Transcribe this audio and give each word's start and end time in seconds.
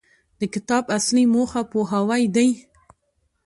د 0.39 0.41
کتاب 0.53 0.83
اصلي 0.97 1.23
موخه 1.33 1.61
پوهاوی 1.71 2.23
دی. 2.35 2.49